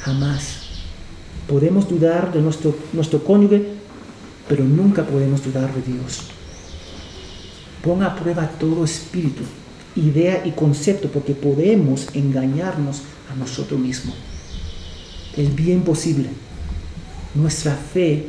[0.00, 0.56] Jamás.
[1.48, 3.66] Podemos dudar de nuestro, nuestro cónyuge,
[4.48, 6.22] pero nunca podemos dudar de Dios.
[7.82, 9.42] Ponga a prueba todo espíritu,
[9.96, 13.02] idea y concepto, porque podemos engañarnos
[13.32, 14.14] a nosotros mismos.
[15.36, 16.28] Es bien posible.
[17.34, 18.26] Nuestra fe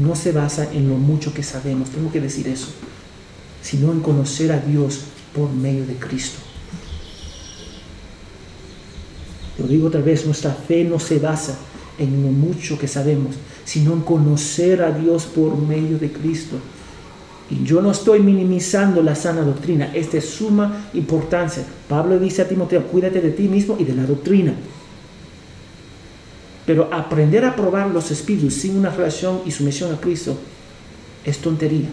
[0.00, 2.68] no se basa en lo mucho que sabemos, tengo que decir eso,
[3.62, 5.00] sino en conocer a Dios
[5.34, 6.38] por medio de Cristo.
[9.58, 11.58] Lo digo otra vez, nuestra fe no se basa
[11.98, 16.56] en lo mucho que sabemos, sino en conocer a Dios por medio de Cristo.
[17.50, 21.64] Y yo no estoy minimizando la sana doctrina, es de suma importancia.
[21.88, 24.54] Pablo dice a Timoteo, cuídate de ti mismo y de la doctrina.
[26.66, 30.36] Pero aprender a probar los espíritus sin una relación y sumisión a Cristo
[31.24, 31.88] es tontería.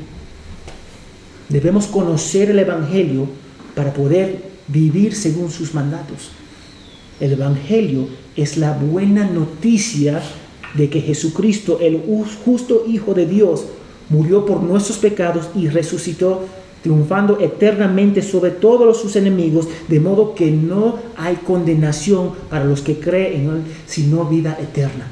[1.49, 3.27] Debemos conocer el Evangelio
[3.75, 6.31] para poder vivir según sus mandatos.
[7.19, 10.21] El Evangelio es la buena noticia
[10.75, 12.03] de que Jesucristo, el
[12.45, 13.65] justo Hijo de Dios,
[14.09, 16.45] murió por nuestros pecados y resucitó
[16.87, 22.97] triunfando eternamente sobre todos sus enemigos, de modo que no hay condenación para los que
[22.97, 25.05] creen en Él, sino vida eterna.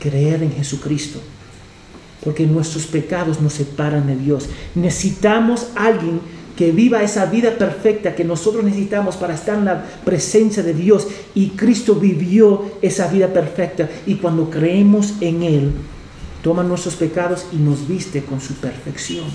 [0.00, 1.18] Creer en Jesucristo,
[2.24, 4.48] porque nuestros pecados nos separan de Dios.
[4.74, 6.20] Necesitamos alguien
[6.56, 11.06] que viva esa vida perfecta que nosotros necesitamos para estar en la presencia de Dios.
[11.34, 13.90] Y Cristo vivió esa vida perfecta.
[14.06, 15.72] Y cuando creemos en Él,
[16.42, 19.26] toma nuestros pecados y nos viste con su perfección.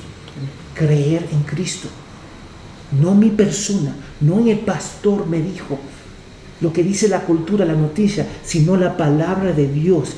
[0.73, 1.87] Creer en Cristo.
[2.99, 5.79] No mi persona, no en el pastor me dijo
[6.61, 10.11] lo que dice la cultura, la noticia, sino la palabra de Dios.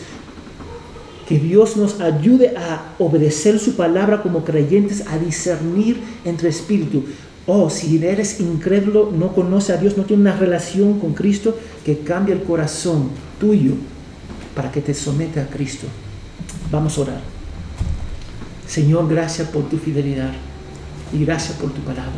[1.28, 7.06] Que Dios nos ayude a obedecer su palabra como creyentes, a discernir entre espíritu.
[7.47, 11.99] Oh, si eres incrédulo, no conoce a Dios, no tiene una relación con Cristo, que
[11.99, 13.72] cambie el corazón tuyo
[14.54, 15.88] para que te someta a Cristo.
[16.70, 17.32] Vamos a orar.
[18.74, 20.32] Señor, gracias por tu fidelidad
[21.13, 22.09] y gracias por tu palabra.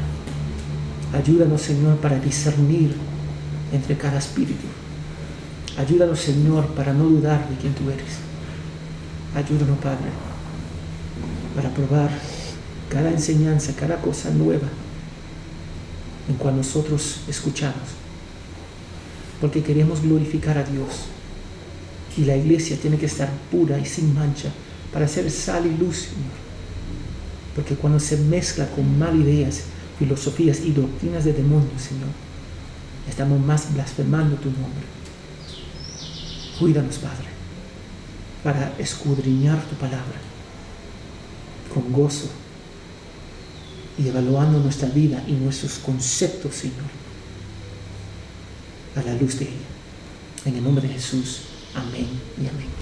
[1.14, 2.96] Ayúdanos, Señor, para discernir
[3.74, 4.66] entre cada espíritu.
[5.78, 8.20] Ayúdanos, Señor, para no dudar de quién tú eres.
[9.36, 10.08] Ayúdanos, Padre,
[11.58, 12.10] para probar
[12.88, 14.70] cada enseñanza, cada cosa nueva
[16.30, 18.00] en cual nosotros escuchamos.
[19.42, 21.08] Porque queremos glorificar a Dios
[22.16, 24.54] y la iglesia tiene que estar pura y sin mancha
[24.94, 26.45] para ser sal y luz, Señor.
[27.56, 29.62] Porque cuando se mezcla con mal ideas,
[29.98, 32.10] filosofías y doctrinas de demonios, Señor,
[33.08, 34.86] estamos más blasfemando tu nombre.
[36.60, 37.28] Cuídanos, Padre,
[38.44, 40.20] para escudriñar tu palabra
[41.74, 42.30] con gozo
[43.98, 46.76] y evaluando nuestra vida y nuestros conceptos, Señor,
[48.96, 49.54] a la luz de ella.
[50.46, 51.42] En el nombre de Jesús.
[51.74, 52.75] Amén y amén.